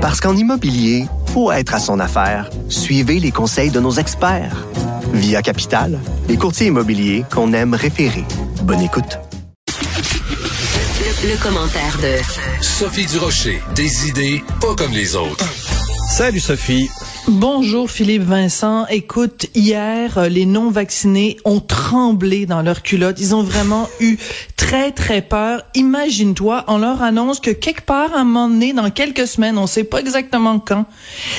[0.00, 1.04] Parce qu'en immobilier,
[1.34, 2.48] faut être à son affaire.
[2.70, 4.66] Suivez les conseils de nos experts.
[5.12, 8.24] Via Capital, les courtiers immobiliers qu'on aime référer.
[8.62, 9.18] Bonne écoute.
[9.68, 13.60] Le, le commentaire de Sophie Durocher.
[13.74, 15.44] Des idées pas comme les autres.
[16.08, 16.88] Salut Sophie.
[17.30, 18.88] Bonjour Philippe Vincent.
[18.88, 23.20] Écoute, hier, euh, les non-vaccinés ont tremblé dans leur culotte.
[23.20, 24.18] Ils ont vraiment eu
[24.56, 25.62] très, très peur.
[25.76, 29.68] Imagine-toi, on leur annonce que quelque part, à un moment donné, dans quelques semaines, on
[29.68, 30.86] sait pas exactement quand,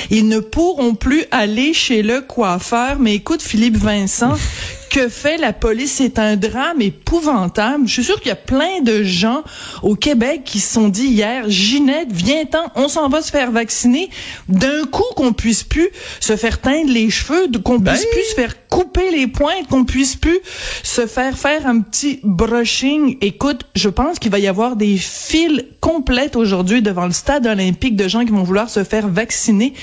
[0.08, 2.98] ils ne pourront plus aller chez le coiffeur.
[2.98, 4.32] Mais écoute, Philippe Vincent,
[4.92, 5.92] que fait la police?
[5.92, 7.88] C'est un drame épouvantable.
[7.88, 9.42] Je suis sûr qu'il y a plein de gens
[9.82, 14.10] au Québec qui se sont dit hier, Ginette, viens-t'en, on s'en va se faire vacciner.
[14.50, 15.88] D'un coup, qu'on puisse plus
[16.20, 19.84] se faire teindre les cheveux, qu'on Ben puisse plus se faire couper les pointes, qu'on
[19.84, 20.38] puisse plus
[20.82, 23.18] se faire faire un petit brushing.
[23.20, 27.96] Écoute, je pense qu'il va y avoir des files complètes aujourd'hui devant le stade olympique
[27.96, 29.74] de gens qui vont vouloir se faire vacciner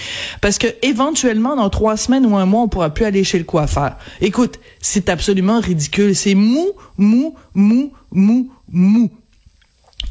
[0.42, 3.44] parce que éventuellement, dans trois semaines ou un mois, on pourra plus aller chez le
[3.44, 3.96] coiffeur.
[4.22, 6.16] Écoute, c'est absolument ridicule.
[6.16, 9.12] C'est mou, mou, mou, mou, mou.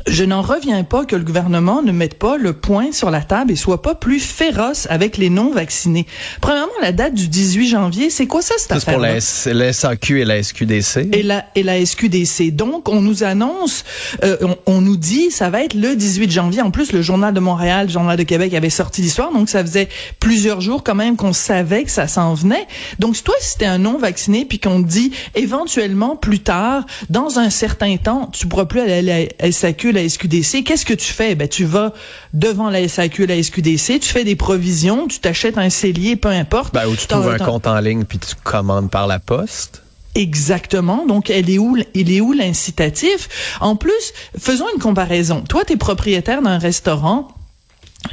[0.06, 3.52] Je n'en reviens pas que le gouvernement ne mette pas le point sur la table
[3.52, 6.06] et soit pas plus féroce avec les non-vaccinés.
[6.40, 9.72] Premièrement, la date du 18 janvier, c'est quoi ça cette C'est pour affaire la, la
[9.72, 11.08] SAQ et la SQDC.
[11.12, 12.52] et la, et la SQDC.
[12.55, 13.84] Donc, on nous annonce,
[14.24, 16.62] euh, on, on nous dit, ça va être le 18 janvier.
[16.62, 19.33] En plus, le Journal de Montréal, le Journal de Québec avait sorti l'histoire.
[19.33, 19.88] Donc, ça faisait
[20.20, 22.66] plusieurs jours quand même qu'on savait que ça s'en venait.
[22.98, 27.38] Donc, si toi, si t'es un non-vacciné, puis qu'on te dit, éventuellement, plus tard, dans
[27.38, 31.12] un certain temps, tu pourras plus aller à la SAQ, la SQDC, qu'est-ce que tu
[31.12, 31.34] fais?
[31.34, 31.92] Ben, tu vas
[32.33, 36.75] devant la SAQ, la SQDC, tu fais des provisions, tu t'achètes un cellier, peu importe.
[36.75, 39.83] Ben, où tu trouves un compte en ligne puis tu commandes par la poste.
[40.14, 41.06] Exactement.
[41.06, 43.28] Donc, elle est où, il est où l'incitatif?
[43.61, 45.42] En plus, faisons une comparaison.
[45.42, 47.28] Toi, tu es propriétaire d'un restaurant.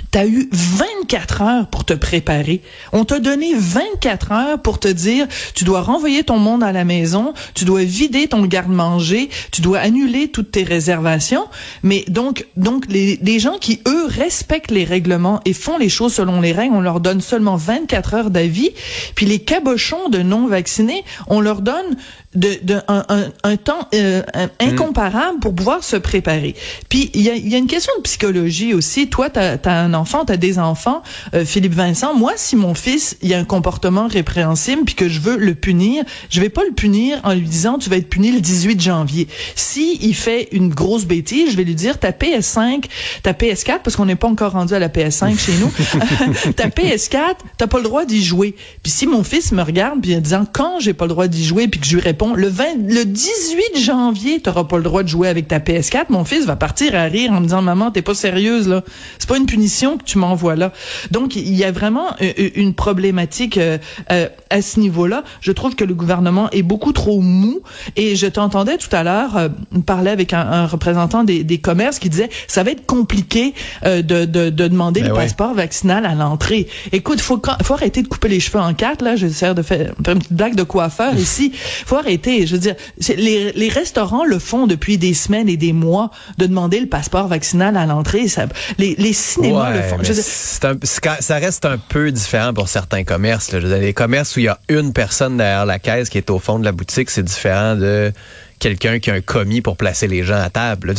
[0.09, 2.61] T'as eu 24 heures pour te préparer.
[2.91, 6.83] On t'a donné 24 heures pour te dire, tu dois renvoyer ton monde à la
[6.83, 11.45] maison, tu dois vider ton garde-manger, tu dois annuler toutes tes réservations.
[11.83, 16.15] Mais donc, donc les, les gens qui, eux, respectent les règlements et font les choses
[16.15, 18.71] selon les règles, on leur donne seulement 24 heures d'avis.
[19.13, 21.95] Puis les cabochons de non-vaccinés, on leur donne
[22.35, 26.55] de, de un, un, un temps euh, un- incomparable pour pouvoir se préparer.
[26.89, 29.07] Puis il y a, y a une question de psychologie aussi.
[29.09, 31.01] Toi, tu as, un enfant, tu as des enfants,
[31.33, 32.13] euh, Philippe Vincent.
[32.13, 36.03] Moi, si mon fils il a un comportement répréhensible puis que je veux le punir,
[36.29, 39.27] je vais pas le punir en lui disant tu vas être puni le 18 janvier.
[39.55, 42.85] Si il fait une grosse bêtise, je vais lui dire ta PS5,
[43.23, 45.71] ta PS4 parce qu'on n'est pas encore rendu à la PS5 chez nous.
[46.53, 48.55] ta PS4, t'as pas le droit d'y jouer.
[48.83, 51.45] Puis si mon fils me regarde puis en disant quand j'ai pas le droit d'y
[51.45, 55.03] jouer puis que je lui réponds le 20 le 18 janvier, t'auras pas le droit
[55.03, 57.91] de jouer avec ta PS4, mon fils va partir à rire en me disant maman,
[57.91, 58.83] t'es pas sérieuse là.
[59.19, 60.71] C'est pas une punition que tu m'envoies là.
[61.11, 63.77] Donc il y a vraiment euh, euh, une problématique euh,
[64.49, 65.23] à ce niveau-là.
[65.41, 67.61] Je trouve que le gouvernement est beaucoup trop mou
[67.95, 69.49] et je t'entendais tout à l'heure euh,
[69.85, 73.53] parler avec un, un représentant des, des commerces qui disait ça va être compliqué
[73.85, 75.21] euh, de, de, de demander Ben le ouais.
[75.23, 76.67] passeport vaccinal à l'entrée.
[76.91, 79.15] Écoute, faut faut arrêter de couper les cheveux en quatre là.
[79.15, 81.51] J'essaie de faire, faire une petite blague de coiffeur ici.
[81.53, 82.45] Faut arrêter.
[82.47, 82.75] Je veux dire,
[83.17, 87.27] les, les restaurants le font depuis des semaines et des mois de demander le passeport
[87.27, 88.27] vaccinal à l'entrée.
[88.27, 88.45] Ça,
[88.77, 89.97] les, les cinémas le font.
[90.01, 90.23] Je veux dire,
[90.63, 93.51] un- ça reste un peu différent pour certains commerces.
[93.51, 93.59] Là.
[93.59, 96.17] Je veux dire, Les commerces où il y a une personne derrière la caisse qui
[96.17, 98.11] est au fond de la boutique, c'est différent de
[98.59, 100.93] quelqu'un qui a un commis pour placer les gens à table.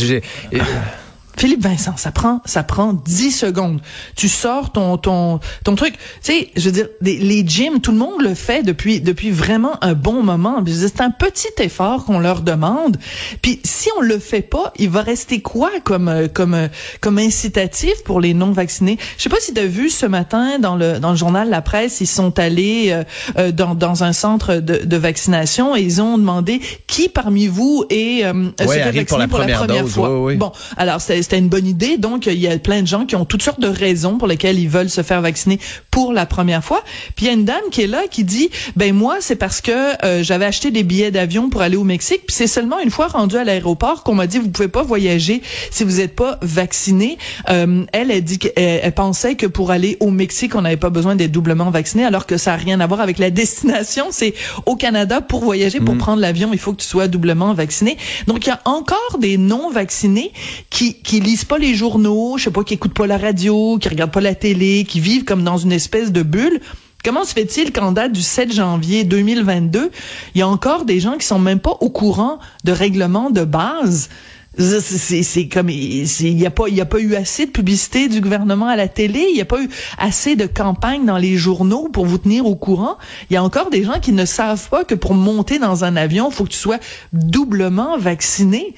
[1.37, 3.81] Philippe Vincent, ça prend ça prend 10 secondes.
[4.17, 5.95] Tu sors ton ton ton truc.
[5.95, 5.99] Tu
[6.33, 9.83] sais, je veux dire les, les gyms, tout le monde le fait depuis depuis vraiment
[9.83, 10.63] un bon moment.
[10.67, 12.97] C'est un petit effort qu'on leur demande.
[13.43, 16.69] Puis si on le fait pas, il va rester quoi comme euh, comme euh,
[17.01, 20.59] comme incitatif pour les non vaccinés Je sais pas si tu as vu ce matin
[20.59, 23.05] dans le dans le journal La Presse, ils sont allés euh,
[23.39, 27.85] euh, dans dans un centre de, de vaccination et ils ont demandé qui parmi vous
[27.91, 30.35] est euh, se fait pour la première dose, fois.
[30.37, 31.99] Bon, alors c'était c'était une bonne idée.
[31.99, 34.61] Donc il y a plein de gens qui ont toutes sortes de raisons pour lesquelles
[34.61, 35.59] ils veulent se faire vacciner
[35.91, 36.85] pour la première fois.
[37.17, 39.61] Puis il y a une dame qui est là qui dit ben moi c'est parce
[39.61, 42.23] que euh, j'avais acheté des billets d'avion pour aller au Mexique.
[42.27, 45.43] Puis c'est seulement une fois rendu à l'aéroport qu'on m'a dit vous pouvez pas voyager
[45.73, 47.19] si vous n'êtes pas vacciné.
[47.51, 50.91] Euh, elle a dit qu'elle elle pensait que pour aller au Mexique on n'avait pas
[50.91, 54.07] besoin d'être doublement vacciné alors que ça a rien à voir avec la destination.
[54.11, 54.35] C'est
[54.65, 57.97] au Canada pour voyager pour prendre l'avion il faut que tu sois doublement vacciné.
[58.29, 60.33] Donc il y a encore des non vaccinés
[60.71, 63.89] qui qui lisent pas les journaux, je sais pas, qui écoutent pas la radio, qui
[63.89, 66.61] regardent pas la télé, qui vivent comme dans une espèce de bulle.
[67.05, 69.91] Comment se fait-il qu'en date du 7 janvier 2022,
[70.35, 73.45] il y a encore des gens qui sont même pas au courant de règlements de
[73.45, 74.09] base?
[74.59, 78.21] C'est comme il y a pas il y a pas eu assez de publicité du
[78.21, 79.69] gouvernement à la télé, il y a pas eu
[79.99, 82.97] assez de campagne dans les journaux pour vous tenir au courant.
[83.29, 85.97] Il y a encore des gens qui ne savent pas que pour monter dans un
[85.97, 86.79] avion, faut que tu sois
[87.13, 88.75] doublement vacciné.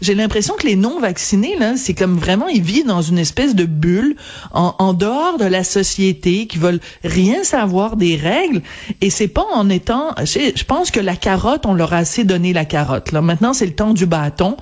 [0.00, 3.54] J'ai l'impression que les non vaccinés là, c'est comme vraiment ils vivent dans une espèce
[3.54, 4.16] de bulle
[4.52, 8.62] en, en dehors de la société, qui veulent rien savoir des règles
[9.00, 12.52] et c'est pas en étant je pense que la carotte, on leur a assez donné
[12.52, 13.12] la carotte.
[13.12, 14.56] Là maintenant, c'est le temps du bâton.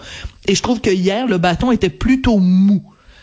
[0.47, 2.83] Et je trouve que hier, le bâton était plutôt mou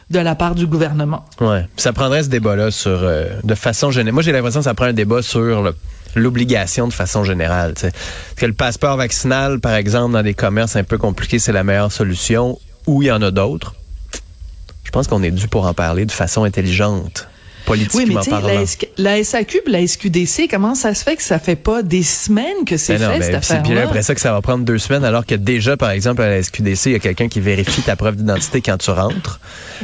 [0.09, 1.25] de la part du gouvernement.
[1.39, 4.13] Ouais, ça prendrait ce débat-là sur euh, de façon générale.
[4.13, 5.73] Moi, j'ai l'impression que ça prend un débat sur
[6.15, 7.73] l'obligation de façon générale.
[7.73, 7.91] T'sais.
[8.35, 11.91] Que le passeport vaccinal, par exemple, dans des commerces un peu compliqués, c'est la meilleure
[11.91, 12.57] solution,
[12.87, 13.75] ou il y en a d'autres.
[14.83, 17.27] Je pense qu'on est dû pour en parler de façon intelligente
[17.93, 18.65] oui, mais la,
[18.97, 22.77] la, SAQ, la SQDC, comment ça se fait que ça fait pas des semaines que
[22.77, 25.25] c'est ben fait, cette affaire Puis après ça, que ça va prendre deux semaines, alors
[25.25, 28.15] que déjà, par exemple, à la SQDC, il y a quelqu'un qui vérifie ta preuve
[28.15, 29.39] d'identité quand tu rentres.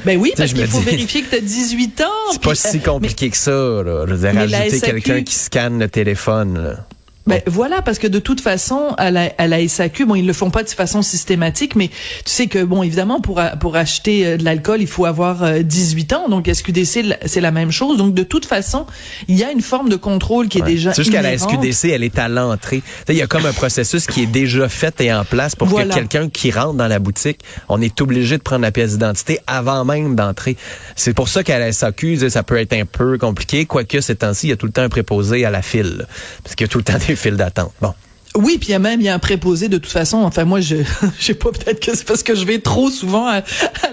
[0.06, 2.06] Ben oui, parce qu'il faut vérifier que tu as 18 ans.
[2.32, 4.06] C'est pas si compliqué que ça, là.
[4.08, 6.86] Je veux dire, rajouter quelqu'un qui scanne le téléphone, là.
[7.28, 10.34] Ben voilà, parce que de toute façon, à la, à la SAQ, bon, ils le
[10.34, 11.94] font pas de façon systématique, mais tu
[12.26, 16.16] sais que bon, évidemment, pour pour acheter euh, de l'alcool, il faut avoir 18 euh,
[16.18, 16.30] ans.
[16.30, 17.98] Donc SQDC, c'est la même chose.
[17.98, 18.86] Donc de toute façon,
[19.28, 20.94] il y a une forme de contrôle qui est déjà.
[20.94, 22.84] C'est juste qu'à la SQDC, elle est à l'entrée.
[23.10, 25.94] Il y a comme un processus qui est déjà fait et en place pour que
[25.94, 27.40] quelqu'un qui rentre dans la boutique,
[27.70, 30.58] on est obligé de prendre la pièce d'identité avant même d'entrer.
[30.96, 34.48] C'est pour ça qu'à la SAQ, ça peut être un peu compliqué, quoique ces temps-ci,
[34.48, 36.06] il y a tout le temps un préposé à la file,
[36.44, 37.72] parce qu'il y a tout le temps des fil d'attente.
[37.82, 37.94] Bon.
[38.36, 40.18] Oui, puis il y a même il y a un préposé de toute façon.
[40.18, 40.78] Enfin moi je
[41.20, 43.42] je sais pas peut-être que c'est parce que je vais trop souvent à,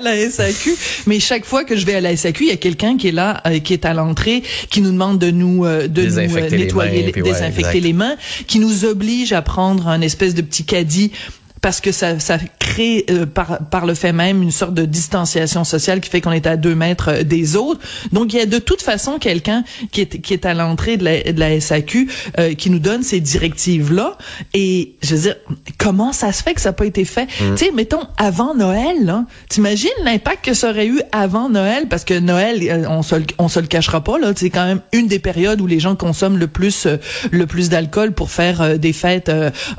[0.02, 0.74] la SAQ,
[1.06, 3.12] mais chaque fois que je vais à la SAQ, il y a quelqu'un qui est
[3.12, 6.50] là euh, qui est à l'entrée qui nous demande de nous euh, de nous euh,
[6.50, 8.16] nettoyer désinfecter les mains,
[8.46, 11.12] qui nous oblige à prendre un espèce de petit caddie
[11.62, 15.62] parce que ça, ça crée euh, par, par le fait même une sorte de distanciation
[15.62, 17.80] sociale qui fait qu'on est à deux mètres euh, des autres.
[18.10, 19.62] Donc il y a de toute façon quelqu'un
[19.92, 23.04] qui est, qui est à l'entrée de la, de la SAQ euh, qui nous donne
[23.04, 24.18] ces directives-là.
[24.54, 25.36] Et je veux dire,
[25.78, 27.26] comment ça se fait que ça n'a pas été fait?
[27.26, 27.54] Mm.
[27.54, 31.86] Tu sais, mettons, avant Noël, t'imagines l'impact que ça aurait eu avant Noël?
[31.88, 35.06] Parce que Noël, on se, on se le cachera pas, là, c'est quand même une
[35.06, 36.88] des périodes où les gens consomment le plus,
[37.30, 39.30] le plus d'alcool pour faire des fêtes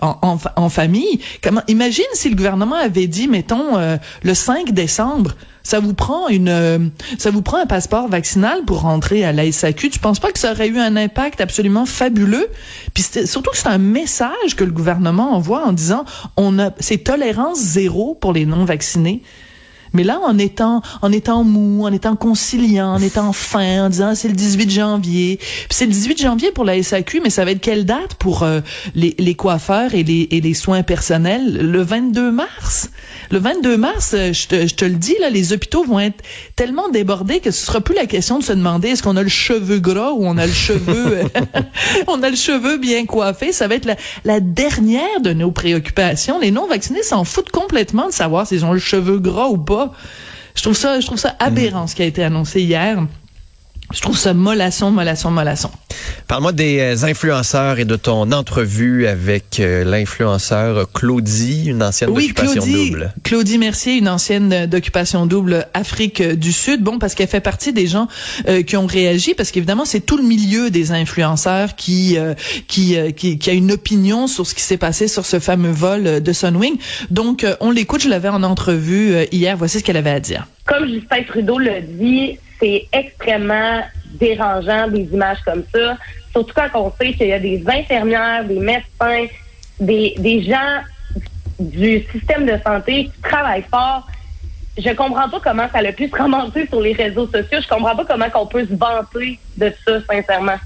[0.01, 1.19] en, en, en famille.
[1.41, 5.31] Comment Imagine si le gouvernement avait dit, mettons, euh, le 5 décembre,
[5.63, 6.77] ça vous prend une, euh,
[7.17, 9.89] ça vous prend un passeport vaccinal pour rentrer à la SAQ.
[9.89, 12.47] Tu penses pas que ça aurait eu un impact absolument fabuleux?
[12.93, 16.05] Puis surtout que c'est un message que le gouvernement envoie en disant,
[16.37, 19.23] on a, c'est tolérance zéro pour les non vaccinés.
[19.93, 24.15] Mais là, en étant, en étant mou, en étant conciliant, en étant fin, en disant
[24.15, 25.39] c'est le 18 janvier.
[25.69, 28.61] C'est le 18 janvier pour la SAQ, mais ça va être quelle date pour euh,
[28.95, 31.57] les, les, coiffeurs et les, et les soins personnels?
[31.57, 32.89] Le 22 mars?
[33.31, 36.23] Le 22 mars, euh, je te, je te le dis, là, les hôpitaux vont être
[36.55, 39.29] tellement débordés que ce sera plus la question de se demander est-ce qu'on a le
[39.29, 41.19] cheveu gras ou on a le cheveu,
[42.07, 43.51] on a le cheveu bien coiffé?
[43.51, 46.39] Ça va être la, la dernière de nos préoccupations.
[46.39, 49.82] Les non-vaccinés s'en foutent complètement de savoir s'ils ont le cheveu gras ou pas.
[50.55, 52.97] Je trouve ça, je trouve ça aberrant ce qui a été annoncé hier.
[53.91, 55.69] Je trouve ça mollasson, mollasson, mollasson.
[56.27, 62.29] Parle-moi des euh, influenceurs et de ton entrevue avec euh, l'influenceur Claudie, une ancienne oui,
[62.29, 63.13] d'occupation Claudie, double.
[63.23, 66.81] Claudie Mercier, une ancienne d'occupation double Afrique du Sud.
[66.81, 68.07] Bon, parce qu'elle fait partie des gens
[68.47, 72.17] euh, qui ont réagi, parce qu'évidemment, c'est tout le milieu des influenceurs qui,
[72.67, 76.21] qui, qui, qui, a une opinion sur ce qui s'est passé sur ce fameux vol
[76.21, 76.77] de Sunwing.
[77.11, 79.57] Donc, on l'écoute, je l'avais en entrevue hier.
[79.57, 80.47] Voici ce qu'elle avait à dire.
[80.65, 83.81] Comme Justin Trudeau l'a dit, c'est extrêmement
[84.19, 85.97] dérangeant des images comme ça.
[86.31, 89.25] Surtout quand on sait qu'il y a des infirmières, des médecins,
[89.79, 90.81] des, des gens
[91.59, 94.07] du système de santé qui travaillent fort.
[94.77, 97.59] Je comprends pas comment ça a pu se ramasser sur les réseaux sociaux.
[97.61, 100.57] Je comprends pas comment on peut se vanter de ça, sincèrement.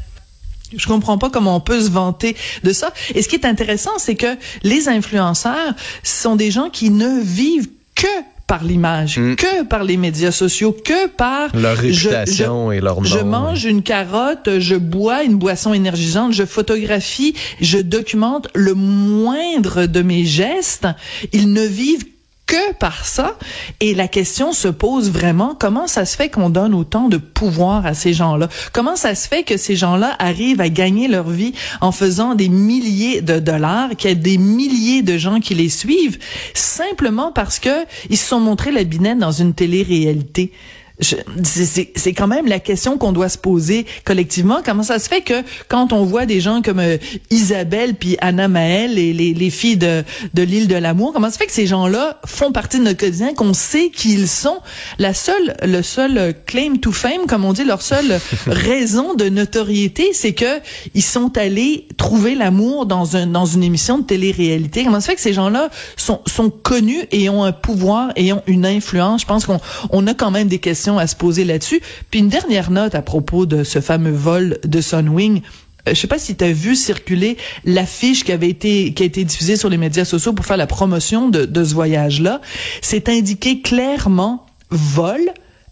[0.75, 2.93] Je comprends pas comment on peut se vanter de ça.
[3.15, 5.73] Et ce qui est intéressant, c'est que les influenceurs
[6.03, 8.07] sont des gens qui ne vivent que
[8.47, 9.35] par l'image, mm.
[9.35, 13.03] que par les médias sociaux, que par leur réputation et leur nom.
[13.03, 19.85] Je mange une carotte, je bois une boisson énergisante, je photographie, je documente le moindre
[19.85, 20.87] de mes gestes.
[21.33, 22.05] Ils ne vivent
[22.47, 23.37] que par ça.
[23.81, 27.85] Et la question se pose vraiment, comment ça se fait qu'on donne autant de pouvoir
[27.85, 28.49] à ces gens-là?
[28.73, 32.49] Comment ça se fait que ces gens-là arrivent à gagner leur vie en faisant des
[32.49, 36.17] milliers de dollars, qu'il y a des milliers de gens qui les suivent,
[36.53, 40.51] simplement parce que ils se sont montrés la binette dans une télé-réalité?
[40.99, 44.61] Je- c'est- c'est c'est quand même la question qu'on doit se poser collectivement.
[44.65, 46.97] Comment ça se fait que quand on voit des gens comme euh,
[47.29, 51.33] Isabelle puis Anna Maël, les, les, les filles de, de l'île de l'amour, comment ça
[51.33, 54.57] se fait que ces gens-là font partie de notre quotidien, qu'on sait qui ils sont?
[54.97, 59.29] La seule, le seul euh, claim to fame, comme on dit, leur seule raison de
[59.29, 60.59] notoriété, c'est que
[60.95, 64.83] ils sont allés trouver l'amour dans un dans une émission de télé-réalité.
[64.83, 68.41] Comment ça fait que ces gens-là sont sont connus et ont un pouvoir et ont
[68.47, 69.21] une influence?
[69.21, 69.59] Je pense qu'on
[69.91, 71.81] on a quand même des questions à se poser là-dessus.
[72.09, 75.41] Puis une dernière note à propos de ce fameux vol de Sunwing.
[75.87, 79.57] Euh, Je sais pas si tu as vu circuler l'affiche qui qui a été diffusée
[79.57, 82.41] sur les médias sociaux pour faire la promotion de, de ce voyage-là.
[82.81, 85.21] C'est indiqué clairement vol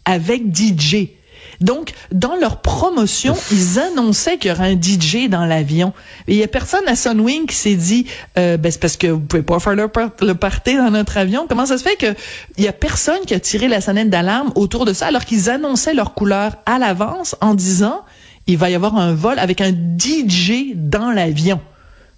[0.05, 1.07] avec DJ.
[1.61, 5.93] Donc, dans leur promotion, ils annonçaient qu'il y aurait un DJ dans l'avion.
[6.27, 8.05] Et il y a personne à Sunwing qui s'est dit,
[8.37, 11.17] euh, ben c'est parce que vous pouvez pas faire le, par- le party dans notre
[11.17, 11.45] avion.
[11.47, 12.13] Comment ça se fait que
[12.57, 15.49] il y a personne qui a tiré la sonnette d'alarme autour de ça alors qu'ils
[15.49, 18.01] annonçaient leur couleur à l'avance en disant,
[18.47, 21.59] il va y avoir un vol avec un DJ dans l'avion.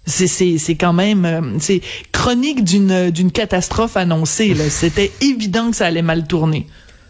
[0.06, 4.54] C'est c'est c'est quand même euh, c'est chronique d'une d'une catastrophe annoncée.
[4.70, 6.66] C'était évident que ça allait mal tourner.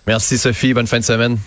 [0.07, 1.39] Merci Sophie, bonne fin de semaine.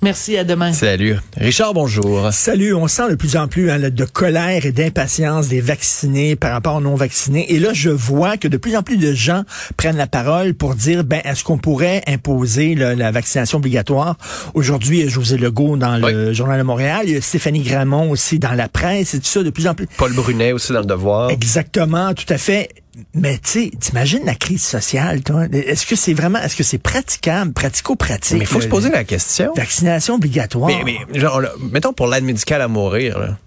[0.00, 0.72] Merci à demain.
[0.72, 1.16] Salut.
[1.36, 2.32] Richard, bonjour.
[2.32, 6.52] Salut, on sent de plus en plus hein, de colère et d'impatience des vaccinés par
[6.52, 7.52] rapport aux non-vaccinés.
[7.52, 9.42] Et là, je vois que de plus en plus de gens
[9.76, 14.16] prennent la parole pour dire, ben, est-ce qu'on pourrait imposer là, la vaccination obligatoire?
[14.54, 17.62] Aujourd'hui, il y a José Legault dans le Journal de Montréal, il y a Stéphanie
[17.62, 19.88] Gramont aussi dans la presse et tout ça, de plus en plus.
[19.96, 21.30] Paul Brunet aussi dans le devoir.
[21.30, 22.68] Exactement, tout à fait.
[23.14, 25.46] Mais tu sais, t'imagines la crise sociale, toi?
[25.52, 28.38] Est-ce que c'est vraiment, est-ce que c'est praticable, pratico-pratique?
[28.38, 29.52] Mais il faut se poser la question.
[29.54, 30.70] Vaccination obligatoire?
[30.84, 33.38] Mais, mais genre, là, mettons pour l'aide médicale à mourir, là.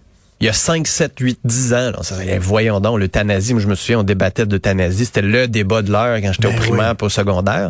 [0.41, 3.67] Il y a 5, 7, 8, 10 ans, là, ça, voyons donc, l'euthanasie, moi je
[3.67, 6.89] me souviens, on débattait d'euthanasie, c'était le débat de l'heure quand j'étais Ben au primaire
[6.91, 6.95] oui.
[6.97, 7.69] pour au secondaire.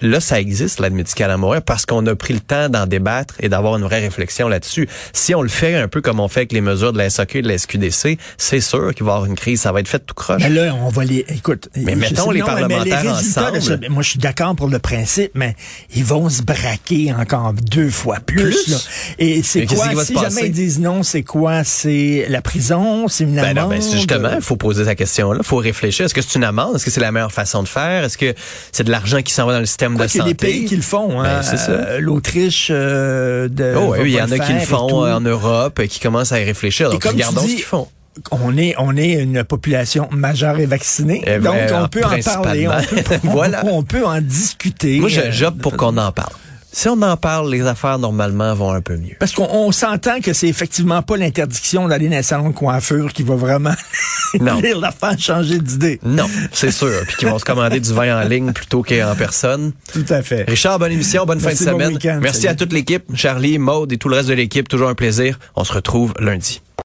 [0.00, 3.34] Là, ça existe, l'aide médicale à mourir, parce qu'on a pris le temps d'en débattre
[3.40, 4.88] et d'avoir une vraie réflexion là-dessus.
[5.12, 7.38] Si on le fait un peu comme on fait avec les mesures de la SAQ
[7.38, 9.88] et de la SQDC, c'est sûr qu'il va y avoir une crise, ça va être
[9.88, 10.40] fait tout croche.
[10.42, 11.24] Mais là, on va les.
[11.28, 11.68] Écoute.
[11.76, 13.60] Mais mettons sais- les non, parlementaires ensemble.
[13.60, 15.56] ça, moi, je suis d'accord pour le principe, mais
[15.94, 18.42] ils vont se braquer encore deux fois plus.
[18.42, 18.68] Plus?
[18.68, 18.76] là.
[19.18, 20.04] Et c'est quoi?
[20.04, 21.64] Si jamais ils disent non, c'est quoi?
[21.64, 23.08] C'est la prison?
[23.08, 23.56] C'est une Ben amende?
[23.64, 25.40] non, ben c'est justement, il faut poser cette question-là.
[25.42, 26.04] Il faut réfléchir.
[26.06, 26.76] Est-ce que c'est une amende?
[26.76, 28.04] Est-ce que c'est la meilleure façon de faire?
[28.04, 28.34] Est-ce que
[28.72, 30.34] c'est de l'argent qui s'en va dans le système Quoi de qu'il y a santé?
[30.34, 31.20] des pays qui le font.
[31.20, 31.24] Hein?
[31.24, 31.72] Ben, c'est ça.
[31.72, 33.74] Euh, L'Autriche euh, de.
[33.76, 36.32] Oh, oui, il y en a qui le font euh, en Europe, et qui commencent
[36.32, 36.88] à y réfléchir.
[36.88, 37.88] Et Donc, regardons ce dis, qu'ils font.
[38.30, 41.20] On est, on est une population majeure et vaccinée.
[41.26, 42.68] Eh ben, donc, on peut en parler.
[42.68, 43.64] On peut, Voilà.
[43.66, 45.00] on peut en discuter.
[45.00, 46.32] Moi, je- j'opte pour qu'on en parle.
[46.76, 49.14] Si on en parle, les affaires, normalement, vont un peu mieux.
[49.20, 53.12] Parce qu'on on s'entend que c'est effectivement pas l'interdiction d'aller dans un salon de coiffure
[53.12, 53.74] qui va vraiment
[54.40, 54.60] Non.
[54.80, 56.00] la faire changer d'idée.
[56.02, 56.90] Non, c'est sûr.
[57.06, 59.70] Puis qu'ils vont se commander du vin en ligne plutôt qu'en personne.
[59.92, 60.42] Tout à fait.
[60.48, 62.20] Richard, bonne émission, bonne Merci, fin de bon semaine.
[62.20, 64.68] Merci à toute l'équipe, Charlie, Maude et tout le reste de l'équipe.
[64.68, 65.38] Toujours un plaisir.
[65.54, 66.60] On se retrouve lundi.